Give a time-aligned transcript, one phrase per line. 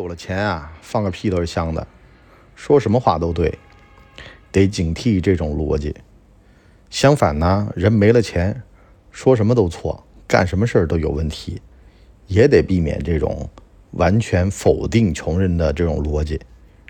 [0.00, 1.86] 有了钱啊，放个屁都是香的，
[2.54, 3.58] 说什么话都对，
[4.50, 5.94] 得警惕这种逻辑。
[6.88, 8.62] 相反呢，人没了钱，
[9.10, 11.60] 说什么都错，干什么事儿都有问题，
[12.26, 13.46] 也得避免这种
[13.90, 16.40] 完全否定穷人的这种逻辑。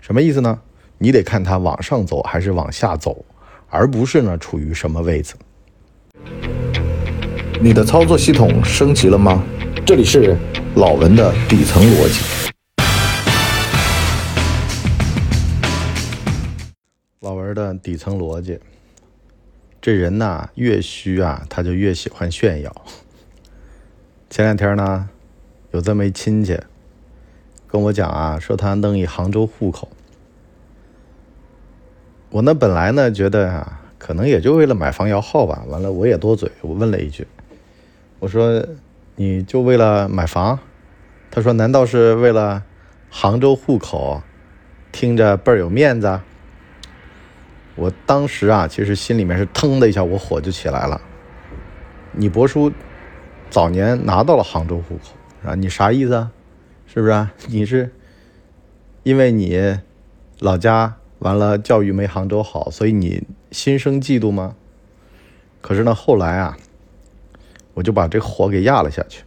[0.01, 0.57] 什么意思呢？
[0.97, 3.25] 你得看他往上走还是往下走，
[3.69, 5.35] 而不是呢处于什么位置。
[7.59, 9.43] 你的操作系统升级了吗？
[9.85, 10.37] 这里是
[10.75, 12.40] 老文的底层逻辑。
[17.31, 18.59] 老文的底层逻辑，
[19.79, 22.75] 这人呐越虚啊，他就越喜欢炫耀。
[24.29, 25.07] 前两天呢，
[25.71, 26.59] 有这么一亲戚
[27.69, 29.87] 跟我讲啊，说他弄一杭州户口。
[32.31, 35.63] 我呢本来呢觉得啊，可能也就为了买房摇号吧。
[35.69, 37.25] 完了我也多嘴，我问了一句，
[38.19, 38.61] 我说
[39.15, 40.59] 你就为了买房？
[41.31, 42.61] 他说难道是为了
[43.09, 44.21] 杭州户口？
[44.91, 46.19] 听着倍儿有面子。
[47.75, 51.01] 我当时啊，其实心里面是腾的一下，我火就起来了。
[52.11, 52.71] 你伯叔
[53.49, 56.31] 早年拿到了杭州户口啊，你啥意思啊？
[56.85, 57.33] 是不是啊？
[57.47, 57.93] 你是
[59.03, 59.79] 因为你
[60.39, 60.97] 老家？
[61.19, 64.55] 完了，教育没杭州好，所以你心生嫉妒吗？
[65.61, 66.57] 可是呢，后来啊，
[67.75, 69.23] 我就把这火给压了下去。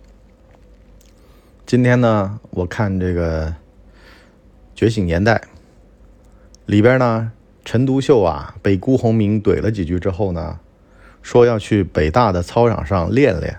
[1.65, 3.51] 今天呢，我看这个
[4.75, 5.37] 《觉醒年代》
[6.67, 7.31] 里边呢，
[7.65, 10.59] 陈独秀啊被辜鸿铭怼了几句之后呢，
[11.23, 13.59] 说要去北大的操场上练练，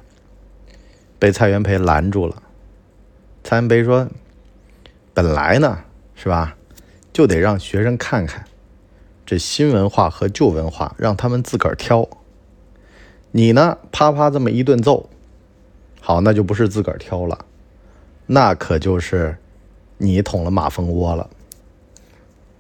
[1.17, 2.44] 被蔡元培拦住了。
[3.44, 4.08] 蔡元培说
[5.14, 5.80] ：“本来呢，
[6.16, 6.56] 是吧？”
[7.11, 8.44] 就得让学生看看
[9.26, 12.08] 这新文化和旧文化，让他们自个儿挑。
[13.31, 15.09] 你呢，啪啪这么一顿揍，
[16.02, 17.45] 好，那就不是自个儿挑了，
[18.26, 19.38] 那可就是
[19.98, 21.30] 你捅了马蜂窝了。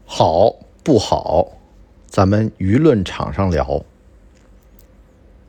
[0.05, 0.55] 好
[0.85, 1.53] 不好？
[2.05, 3.83] 咱们舆论场上聊。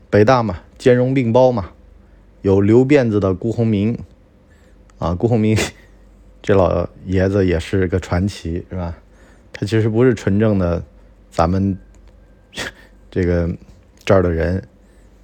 [0.09, 1.69] 北大嘛，兼容并包嘛，
[2.41, 3.99] 有留辫子的辜鸿铭
[4.97, 5.55] 啊，辜鸿铭。
[6.41, 8.97] 这老爷子也是个传奇，是吧？
[9.53, 10.83] 他其实不是纯正的
[11.29, 11.77] 咱们
[13.11, 13.47] 这个
[14.03, 14.67] 这儿的人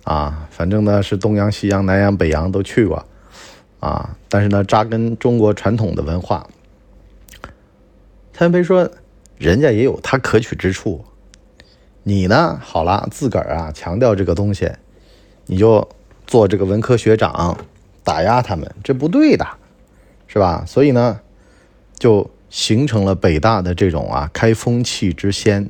[0.04, 3.04] 啊，反正呢是东洋、西洋、南洋、北洋都去过
[3.80, 4.16] 啊。
[4.30, 6.48] 但是呢，扎根中国传统的文化。
[8.32, 8.90] 谭培说
[9.44, 11.04] ：“人家也有他可取之处，
[12.04, 12.58] 你呢？
[12.64, 14.72] 好了，自个儿啊强调这个东西，
[15.48, 15.86] 你就
[16.26, 17.58] 做这个文科学长，
[18.06, 19.46] 打压他们，这不对的。”
[20.28, 20.64] 是吧？
[20.66, 21.20] 所以呢，
[22.00, 25.70] 就形成了北大的这种啊开风气之先，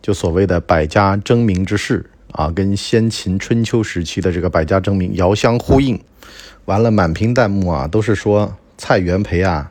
[0.00, 6.00] 就所谓的百家争鸣之势啊，跟先秦春秋时期的这个百家争鸣遥相呼应。
[6.64, 9.70] 完了，满屏弹幕啊都是说蔡元培啊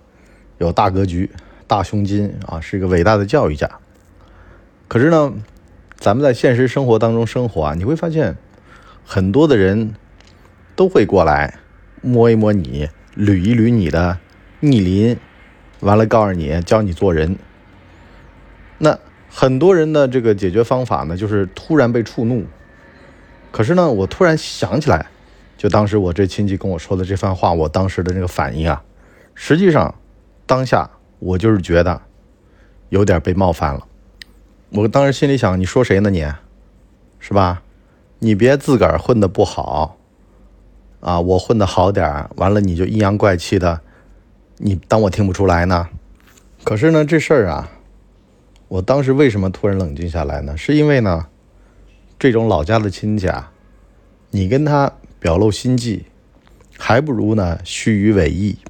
[0.60, 1.28] 有大格局、
[1.70, 3.70] 大胸襟啊，是一个伟大的教育家。
[4.88, 5.32] 可是呢，
[5.98, 8.36] 咱们在现实生活当中生活啊，你会发现
[9.06, 9.94] 很多的人
[10.76, 11.60] 都会过来
[12.02, 12.90] 摸一摸你。
[13.18, 14.18] 捋一捋你的
[14.62, 15.18] 逆鳞，
[15.82, 17.38] 完了告诉你教你做人。
[18.78, 18.98] 那
[19.30, 22.46] 很多人的这个解决方法呢，就是突然被触怒。
[23.52, 25.08] 可是呢，我突然想起来，
[25.58, 28.82] 就当时我这亲戚跟我说的这番话，我当时的那个反应啊，
[29.36, 29.94] 实际上
[30.46, 32.02] 当下我就是觉得
[32.90, 33.86] 有点被冒犯了。
[34.72, 36.10] 我当时心里想，你说谁呢？
[36.10, 36.26] 你
[37.20, 37.62] 是吧？
[38.20, 39.98] 你别自个儿混的不好。
[41.02, 43.80] 啊，我混的好点儿，完了你就阴阳怪气的，
[44.58, 45.88] 你当我听不出来呢？
[46.66, 47.72] 可是呢，这事儿啊，
[48.68, 50.58] 我当时为什么突然冷静下来呢？
[50.58, 51.28] 是因为呢，
[52.20, 53.52] 这种老家的亲戚啊，
[54.32, 54.92] 你跟他
[55.22, 56.06] 表露心迹，
[56.78, 58.69] 还不如呢虚与委蛇。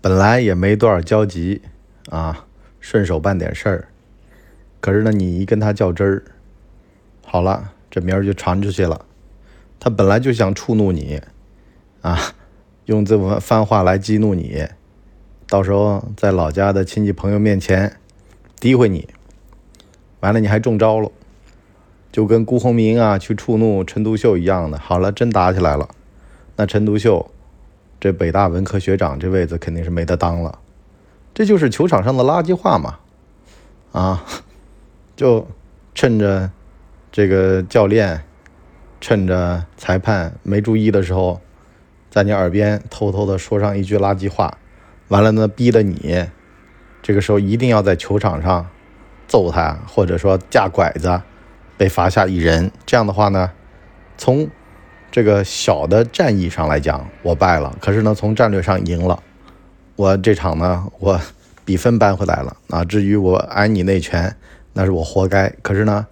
[0.00, 1.62] 本来也没多少交集
[2.10, 2.46] 啊，
[2.80, 3.88] 顺手办点事儿，
[4.80, 6.22] 可是呢，你一跟他较真儿，
[7.24, 9.04] 好了，这名儿就传出去了。
[9.80, 11.20] 他本来就想触怒你，
[12.00, 12.18] 啊，
[12.86, 14.66] 用这番番话来激怒你，
[15.48, 17.96] 到时候在老家的亲戚朋友面前
[18.60, 19.08] 诋毁你，
[20.20, 21.10] 完了你还中招了，
[22.10, 24.78] 就跟辜鸿铭啊去触怒陈独秀一样的。
[24.78, 25.88] 好了，真打起来了，
[26.56, 27.30] 那陈独秀
[28.00, 30.58] 这北大文科学长这位子肯定是没得当了。
[31.34, 32.98] 这就是球场上的垃圾话嘛，
[33.92, 34.24] 啊，
[35.16, 35.46] 就
[35.94, 36.50] 趁着
[37.10, 38.22] 这个教练。
[39.00, 41.40] 趁着裁判没注意的时候，
[42.10, 44.58] 在你耳边偷偷的说上一句垃圾话，
[45.06, 46.26] 完了呢，逼得你
[47.00, 48.66] 这个时候一定要在球场上
[49.28, 51.22] 揍他，或者说架拐子
[51.76, 52.72] 被罚下一人。
[52.84, 53.52] 这样的话呢，
[54.16, 54.50] 从
[55.10, 59.22] 这个小的战役上来讲，我败了；可是呢，从战略上赢了。
[59.96, 61.20] 我这场呢，我
[61.64, 62.84] 比分扳回来了啊。
[62.84, 64.34] 至于我挨你那拳，
[64.74, 65.48] 那是我活该。
[65.62, 66.06] 可是呢，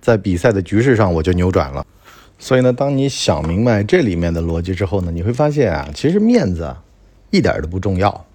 [0.00, 1.84] 在比赛的局势上，我就扭转了。
[2.38, 6.76] 所以呢，当你想明白这里面的逻辑之后呢，你会发现啊，其实面子
[7.30, 8.26] 一点都不重要，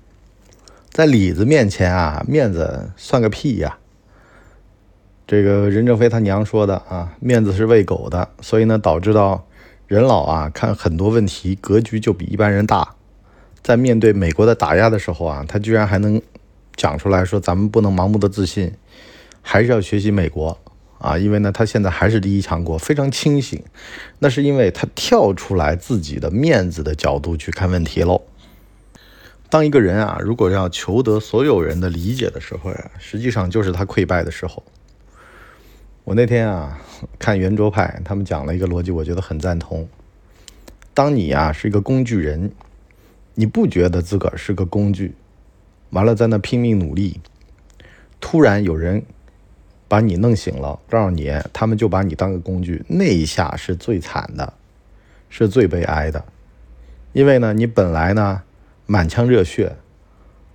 [0.90, 3.78] 在里子面前啊，面子算个屁呀。
[5.28, 8.28] 这个任正非他娘说的啊，面子是喂狗的。
[8.42, 9.46] 所以呢，导致到
[9.90, 12.94] 任老啊，看很多问题格局就比一般人大。
[13.64, 16.22] 在面对美国的打压的时候啊，他居然还能
[16.76, 18.72] 讲出来说，咱们不能盲目的自信，
[19.42, 20.56] 还是要学习美国。
[21.00, 23.60] 啊，因为呢，他现在还是第一强国，非常清醒。
[24.20, 28.22] 那是因为他跳出来自己的面子的角度去看问题喽。
[29.50, 34.64] 当一个人啊，如果要求得所有人的理解的时候呀，实际上就是他溃败的时候。
[36.04, 36.80] 我那天啊，
[37.18, 39.88] 看圆桌派他们讲了一个逻辑，我觉得很赞同。
[40.94, 42.52] 当你啊是一个工具人，
[43.36, 45.16] 你不觉得自个儿是个工具，
[45.92, 47.20] 完了在那拼命努力，
[48.20, 49.04] 突然有人。
[49.90, 54.54] 把你弄醒了，告诉你，他们就把你当个工具，那一下是最惨的，
[55.32, 56.24] 是最悲哀的，
[57.12, 58.44] 因为呢，你本来呢
[58.86, 59.76] 满腔热血，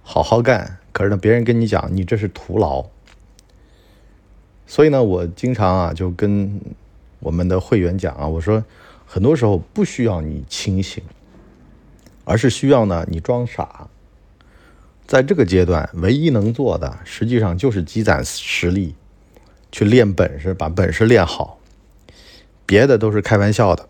[0.05, 2.87] 好好干，可是呢，别人跟你讲，你这是徒劳。
[4.67, 6.61] 所以呢，我经常啊就跟
[7.21, 8.65] 我们的会员讲啊，我说，
[9.07, 11.03] 很多时候不需要你清醒，
[12.25, 13.89] 而是需要呢你装傻。
[15.07, 18.95] 在这个阶段，唯一能做的，实际上就是积攒实力。
[19.73, 21.59] 去练本事，把本事练好，
[22.65, 23.89] 别的都是开玩笑的。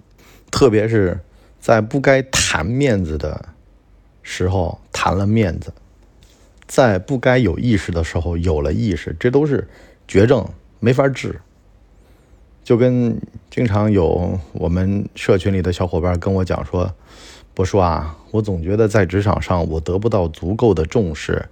[0.50, 1.20] 特别是
[1.60, 3.50] 在不该谈面子的
[4.22, 5.74] 时候谈了面子，
[6.66, 9.68] 在不该有意识的时候有了意识，这都是
[10.08, 10.48] 绝症，
[10.80, 11.40] 没法治。
[12.62, 16.94] 就跟经常有我们社群里的小伙伴跟我讲说
[17.54, 21.46] ：“博叔啊，我总觉得在职场上我得不到足够的重视，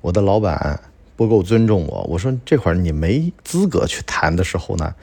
[0.00, 0.80] 我的老板。”
[1.18, 4.94] 不够尊重我，我说这会儿你没资格去谈的时候呢，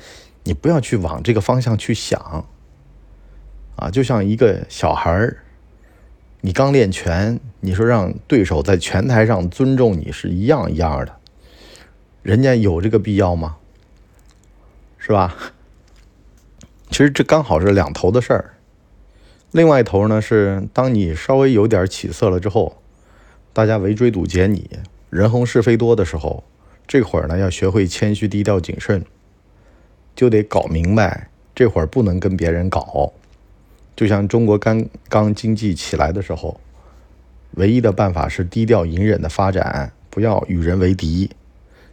[0.46, 2.46] 你不要去往这个方向去想，
[3.76, 5.40] 啊，就像一个小孩儿，
[6.40, 11.14] 你刚练拳，你说让对手在拳台上尊重你是一样一样的，
[12.26, 13.58] 人家有这个必要吗？
[14.98, 15.36] 是吧？
[16.90, 18.54] 其实这刚好是两头的事儿，
[19.52, 22.82] 另外一头呢是当你稍微有点起色了之后，
[23.54, 24.68] 大家围追堵截你。
[25.12, 26.44] 人红是非多的时候，
[26.88, 29.06] 这会儿呢要学会谦虚、低调、谨慎，
[30.16, 33.14] 就得搞明白，这会儿不能跟别人搞。
[33.96, 36.60] 就像中国刚刚经济起来的时候，
[37.52, 41.30] 唯一的办法是低调隐忍的发展，不要与人为敌。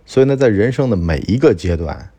[0.06, 2.10] 所以呢，在人生的每一个阶段，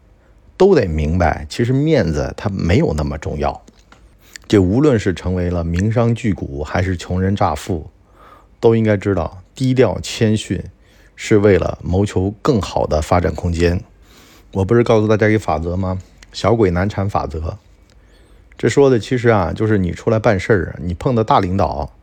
[0.57, 3.63] 都得明白，其实面子它没有那么重要。
[4.47, 7.89] 这无论是成为了名商巨贾，还是穷人乍富，
[8.59, 10.63] 都应该知道低调谦逊。
[11.15, 13.80] 是为了谋求更好的发展空间。
[14.51, 16.00] 我不是告诉大家一个法则吗？
[16.33, 17.59] 小鬼难缠法则。
[18.57, 21.94] 这说的其实啊，就是你出来办事儿，你碰到大领导，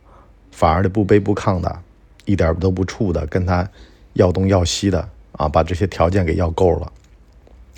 [0.49, 1.79] 反而的不卑不亢的，
[2.23, 3.69] 一点都不怵的，跟他
[4.13, 6.91] 要东要西的啊，把这些条件给要够了。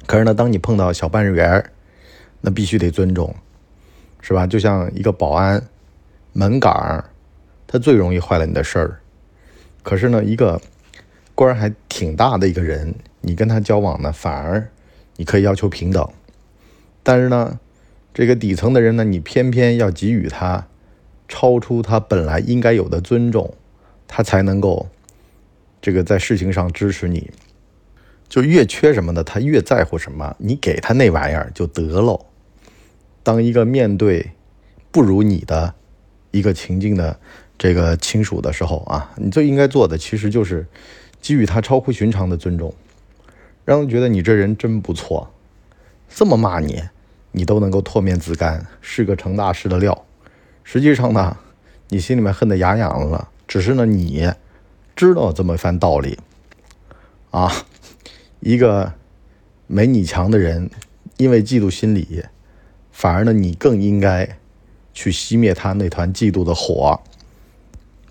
[0.06, 1.64] 可是呢，当你碰到小办事员，
[2.42, 3.34] 那必须得尊重，
[4.22, 4.46] 是吧？
[4.46, 5.64] 就像一个保安
[6.34, 7.06] 门岗，
[7.66, 9.00] 他最容易坏了你的事儿。
[9.82, 10.62] 可是呢，一个
[11.36, 14.70] 官还挺大的一个人，你跟他交往呢，反而
[15.16, 16.08] 你可以要求平等。
[17.02, 17.60] 但是呢，
[18.14, 20.68] 这个底层的人呢，你偏偏要给予他
[21.28, 23.54] 超出他本来应该有的尊重，
[24.08, 24.88] 他才能够
[25.84, 27.30] 这个在事情上支持你。
[28.28, 32.26] 就越缺什么的，他越在乎什么，你给他那玩意儿就得喽。
[33.22, 34.32] 当一个面对
[34.90, 35.76] 不如你的
[36.32, 37.20] 一个情境的
[37.58, 40.66] 这个亲属的时候啊，你最应该做的其实就是。
[41.26, 42.74] 给予他超乎寻常的尊重，
[43.64, 45.32] 让他觉得你这人真不错。
[46.10, 46.84] 这么骂你，
[47.32, 50.06] 你都能够唾面自干，是个成大事的料。
[50.66, 51.38] 实际上呢，
[51.88, 53.30] 你心里面恨得牙痒了。
[53.48, 54.30] 只是呢，你
[54.96, 56.18] 知道这么一番道理
[57.32, 57.52] 啊。
[58.40, 58.94] 一个
[59.68, 60.70] 没你强的人，
[61.18, 62.24] 因为嫉妒心理，
[62.92, 64.38] 反而呢，你更应该
[64.94, 67.00] 去熄灭他那团嫉妒的火。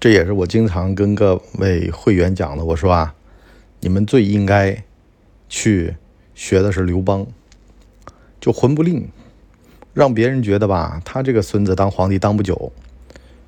[0.00, 2.64] 这也是我经常跟各位会员讲的。
[2.64, 3.14] 我说啊，
[3.80, 4.82] 你们最应该
[5.48, 5.96] 去
[6.34, 7.26] 学的是刘邦，
[8.40, 9.08] 就混不吝，
[9.92, 12.72] 让别人觉得吧，他这个孙子当皇帝当不久，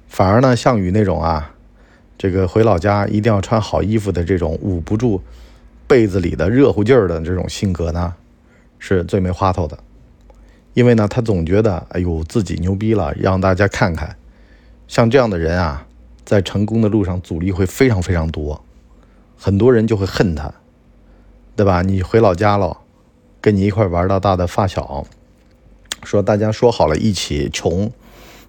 [0.07, 1.54] 反而呢，项羽那种啊，
[2.17, 5.21] 这个回老家一定要穿好衣服的这种捂不住
[5.87, 8.15] 被子里的热乎劲儿的这种性格呢，
[8.79, 9.79] 是最没花头的。
[10.73, 14.17] 因为呢，他总觉得哎呦自己牛逼了，让大家看看。
[14.89, 15.87] 像这样的人啊。
[16.27, 18.65] 在成功的路上阻力会非常非常多，
[19.37, 20.51] 很多人就会恨他，
[21.55, 21.83] 对吧？
[21.83, 22.79] 你回老家了，
[23.43, 25.05] 跟你一块玩到大的发小，
[26.03, 27.93] 说大家说好了一起穷，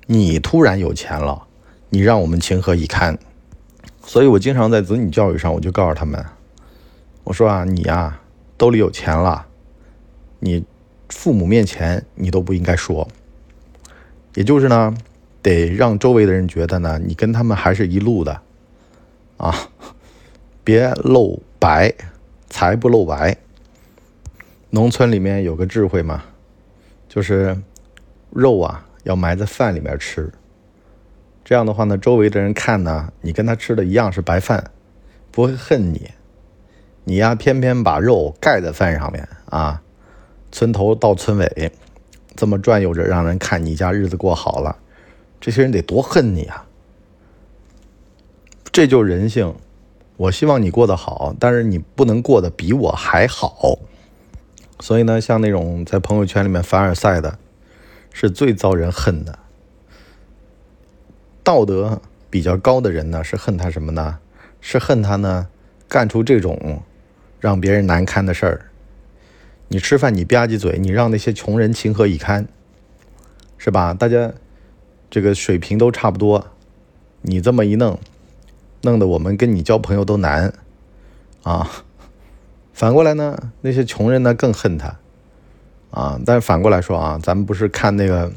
[0.06, 1.48] 你突然有钱了，
[1.90, 3.20] 你让我们情何以堪？
[4.06, 6.24] 所以我经常在子女教育上，我就告诉他们，
[7.24, 8.20] 我说啊，你呀，
[8.58, 9.46] 兜里有钱了，
[10.40, 10.64] 你
[11.10, 13.08] 父母面前你都不应该说，
[14.36, 14.96] 也就是呢。
[15.42, 18.42] 得让周围的人觉得呢，你跟他们还是一路的，
[19.38, 19.54] 啊，
[20.64, 21.94] 别露白，
[22.50, 23.38] 财不露白。
[24.72, 26.24] 农村里面有个智慧嘛，
[27.08, 27.56] 就是
[28.32, 30.34] 肉啊要埋在饭里面吃，
[31.46, 34.72] 这样的话呢，周围的人看呢，你跟他吃的一样是白饭，
[35.32, 36.10] 不会恨你。
[37.04, 39.84] 你呀，偏偏把肉盖在饭上面啊，
[40.52, 41.72] 村头到村尾，
[42.36, 44.76] 这么转悠着，让人看你家日子过好了。
[45.40, 46.66] 这些人得多恨你啊！
[48.72, 49.54] 这就人性。
[50.18, 53.78] 我希望你过得好，但是你不能过得比我还好。
[54.80, 57.38] 所以呢，像那种在朋友圈里面凡尔赛的，
[58.12, 59.38] 是最遭人恨的。
[61.46, 64.18] 道德比较高的人呢，是恨他什么呢？
[64.60, 65.48] 是恨他呢
[65.88, 66.84] 干出这种
[67.40, 68.66] 让别人难堪的事儿。
[69.70, 72.46] 你吃饭你吧唧嘴，你让那些穷人情何以堪？
[73.58, 73.94] 是吧？
[73.94, 74.34] 大家。
[75.08, 76.48] 这个水平都差不多，
[77.22, 77.98] 你这么一弄，
[78.82, 80.52] 弄得我们跟你交朋友都难
[81.44, 81.86] 啊。
[82.74, 84.98] 反过来呢，那些穷人呢更恨他
[85.92, 86.20] 啊。
[86.26, 88.30] 但是反过来说啊，咱们不是看那个《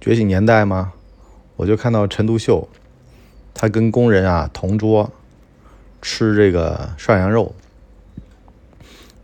[0.00, 0.94] 觉醒年代》吗？
[1.58, 2.68] 我就看到陈独秀，
[3.52, 5.10] 他跟工人啊同桌
[6.00, 7.52] 吃这个涮羊肉，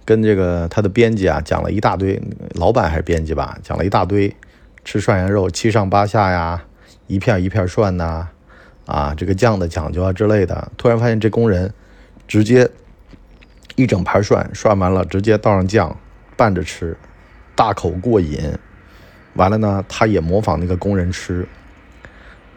[0.04, 2.20] 跟这个他的编辑啊讲了一大堆，
[2.56, 4.34] 老板还是编辑吧，讲了一大堆
[4.84, 6.64] 吃涮羊肉七上八下呀。
[7.06, 8.26] 一片一片涮呐，
[8.86, 10.72] 啊，这个酱的讲究啊之类的。
[10.76, 11.72] 突然发现这工人
[12.26, 12.68] 直接
[13.76, 15.96] 一整盘涮，涮完了直接倒上酱
[16.34, 16.96] 拌着吃，
[17.54, 18.58] 大口过瘾。
[19.34, 21.46] 完了呢，他也模仿那个工人吃，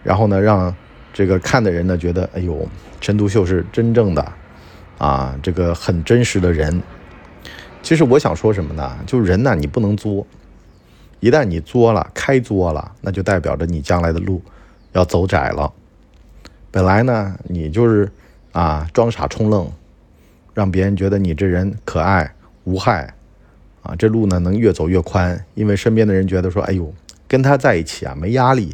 [0.07, 0.73] 然后呢，让
[1.13, 2.65] 这个看的人呢觉得，哎呦，
[3.01, 4.25] 陈独秀是真正的
[4.97, 6.81] 啊，这个很真实的人。
[7.83, 8.97] 其实我想说什么呢？
[9.05, 10.25] 就人呢，你不能作。
[11.19, 14.41] 一旦你作了，开作了，那就代表着你将来的路
[14.93, 15.73] 要走窄了。
[16.71, 18.09] 本来呢，你就是
[18.53, 19.69] 啊装傻充愣，
[20.53, 22.33] 让别人觉得你这人可爱
[22.63, 23.13] 无害
[23.81, 26.93] 啊，这路呢能越走越宽，因为身边的人觉得说，哎呦，
[27.27, 28.73] 跟他在一起啊没压力。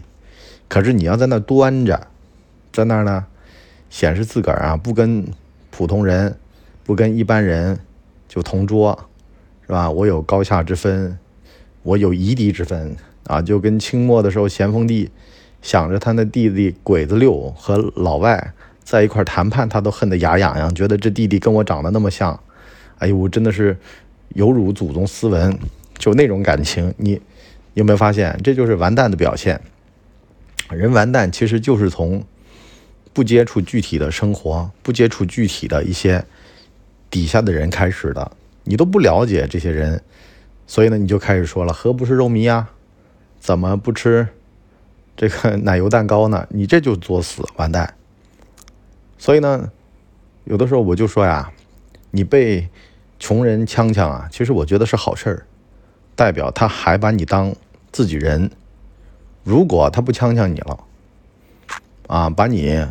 [0.73, 2.07] 可是你要在那端着，
[2.71, 3.27] 在那儿呢
[3.91, 5.23] 显示自个儿啊不跟
[5.69, 6.35] 普通人、
[6.83, 7.79] 不跟一般人
[8.27, 9.07] 就同桌，
[9.67, 9.91] 是吧？
[9.91, 11.19] 我有高下之分。
[11.83, 12.95] 我有夷狄之分
[13.27, 15.11] 啊，就跟清末的时候，咸丰帝
[15.61, 18.51] 想着他那弟弟鬼子六和老外
[18.83, 22.39] 在一块谈判，他都恨得牙痒痒，觉得这弟弟跟我长得那么像，
[22.97, 23.77] 哎呦，我真的是
[24.29, 25.55] 有辱祖宗斯文，
[25.99, 26.91] 就那种感情。
[26.97, 27.21] 你
[27.75, 29.61] 有没有发现，这就是完蛋的表现？
[30.69, 32.23] 人完蛋其实就是从
[33.13, 36.25] 不接触具体的生活，不接触具体的一些
[37.09, 38.31] 底下的人开始的，
[38.63, 40.01] 你都不了解这些人。
[40.65, 42.69] 所以呢，你就开始说了，何不是肉糜呀？
[43.39, 44.27] 怎么不吃
[45.15, 46.47] 这个奶油蛋糕呢？
[46.49, 47.93] 你这就作死，完蛋。
[49.17, 49.71] 所以呢，
[50.45, 51.51] 有的时候我就说呀，
[52.11, 52.69] 你被
[53.19, 55.45] 穷人呛呛啊，其实我觉得是好事儿，
[56.15, 57.53] 代表他还把你当
[57.91, 58.49] 自己人。
[59.43, 60.79] 如果他不呛呛你了，
[62.07, 62.85] 啊，把你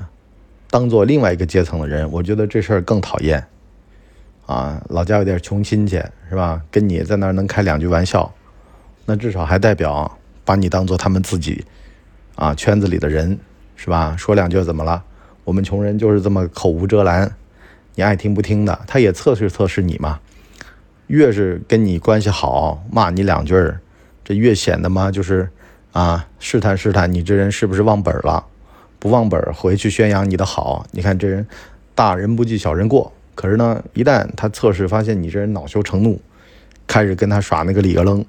[0.71, 3.45] 当做另外一个阶层的人，我觉得这事儿更讨厌。
[4.47, 6.61] 啊，老家有点穷亲戚是吧？
[6.71, 8.31] 跟你在那儿能开两句玩笑，
[9.07, 11.65] 那至少还代表把你当做他们自己
[12.35, 13.39] 啊圈子里的人
[13.77, 14.15] 是吧？
[14.19, 15.03] 说两句怎么了？
[15.45, 17.35] 我们穷人就是这么口无遮拦，
[17.95, 18.79] 你爱听不听的。
[18.87, 20.21] 他也测试测试你嘛，
[21.07, 23.81] 越是跟你关系好，骂你两句儿，
[24.25, 25.49] 这越显得嘛就是
[25.93, 28.45] 啊试探试探你这人是不是忘本了？
[28.99, 31.47] 不忘本回去宣扬你的好，你看这人
[31.95, 33.13] 大人不计小人过。
[33.35, 36.21] 可是呢，一旦他测试发现你这人恼羞成怒，
[36.87, 38.25] 开始跟他耍那个里个楞，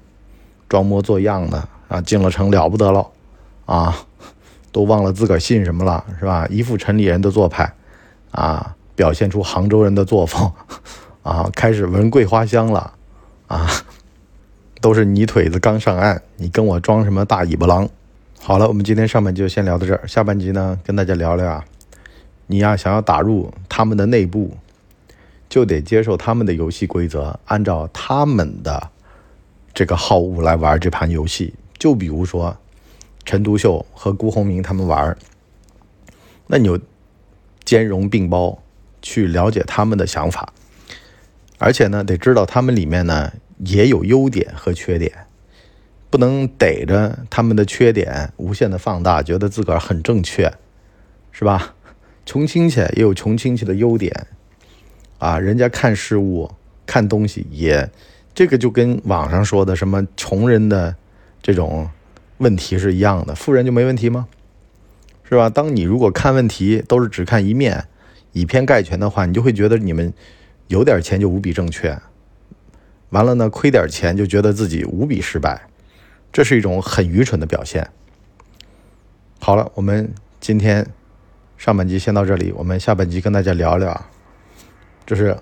[0.68, 3.06] 装模作样的啊，进了城了不得了，
[3.66, 3.94] 啊，
[4.72, 6.46] 都忘了自个儿姓什么了，是吧？
[6.50, 7.72] 一副城里人的做派，
[8.30, 10.50] 啊，表现出杭州人的作风，
[11.22, 12.92] 啊，开始闻桂花香了，
[13.46, 13.68] 啊，
[14.84, 17.88] 都是泥腿子刚上岸，你跟我装什么大尾巴狼？
[18.38, 21.64] 好了，我们今天上半集就先聊到这儿，下半集呢，跟大家聊聊啊，
[22.48, 24.54] 你呀想要打入他们的内部。
[25.48, 28.90] 就得接受他们的游戏规则，按照他们的
[29.72, 31.54] 这个好恶来玩这盘游戏。
[31.78, 32.54] 就比如说
[33.24, 35.16] 陈独秀和辜鸿铭他们玩，
[36.46, 36.78] 那你就
[37.64, 38.58] 兼容并包
[39.00, 40.52] 去了解他们的想法，
[41.58, 45.12] 而且呢，得知道他们里面呢也有优点和缺点，
[46.10, 50.52] 不能逮着他们的缺点无限的放大，觉得自个儿很正确，
[51.32, 51.74] 是吧？
[52.26, 54.26] 穷亲戚也有穷亲戚的优点，
[55.18, 56.50] 啊，人家看事物、
[56.86, 57.90] 看东西也，
[58.34, 60.96] 这个就跟网上说的什么穷人的
[61.42, 61.88] 这种
[62.38, 64.26] 问题是一样的，富人就没问题吗？
[65.28, 65.48] 是吧？
[65.48, 67.86] 当你如果看问题都是只看一面，
[68.32, 70.12] 以偏概全的话，你就会觉得你们
[70.68, 71.98] 有点钱就无比正确，
[73.10, 75.68] 完了呢，亏点钱就觉得自己无比失败，
[76.32, 77.90] 这是一种很愚蠢的表现。
[79.40, 80.86] 好了，我们今天。
[81.56, 84.06] 上半集先到这里，我们下半集跟大家聊聊，
[85.06, 85.38] 就是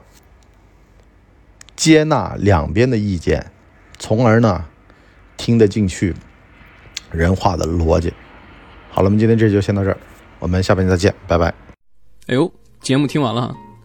[1.75, 3.50] 接纳两边的意见，
[3.99, 4.67] 从而呢
[5.38, 6.14] 听得进去
[7.11, 8.12] 人话的逻辑。
[8.91, 9.97] 好了，我们今天这就先到这儿，
[10.38, 11.52] 我们下半集再见，拜拜。
[12.26, 12.52] 哎呦，
[12.83, 13.52] 节目听完了，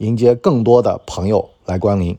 [0.00, 2.16] 迎接更多的朋友来光临。